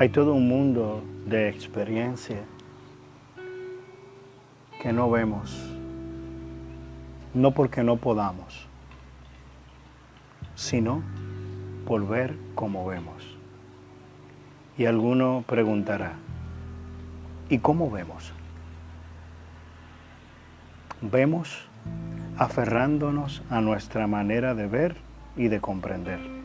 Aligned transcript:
Hay 0.00 0.10
todo 0.10 0.32
un 0.32 0.46
mundo 0.46 1.02
de 1.26 1.48
experiencia 1.48 2.44
que 4.80 4.92
no 4.92 5.10
vemos, 5.10 5.74
no 7.34 7.50
porque 7.50 7.82
no 7.82 7.96
podamos, 7.96 8.68
sino 10.54 11.02
por 11.84 12.06
ver 12.06 12.36
como 12.54 12.86
vemos. 12.86 13.36
Y 14.76 14.84
alguno 14.84 15.42
preguntará, 15.48 16.12
¿y 17.48 17.58
cómo 17.58 17.90
vemos? 17.90 18.32
Vemos 21.00 21.66
aferrándonos 22.36 23.42
a 23.50 23.60
nuestra 23.60 24.06
manera 24.06 24.54
de 24.54 24.68
ver 24.68 24.96
y 25.36 25.48
de 25.48 25.60
comprender 25.60 26.37